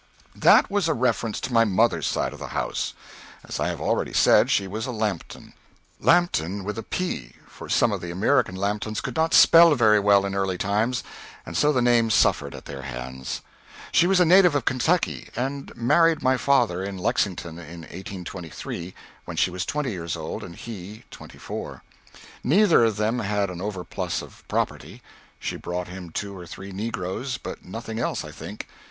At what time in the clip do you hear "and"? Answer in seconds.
11.45-11.55, 15.35-15.71, 20.43-20.55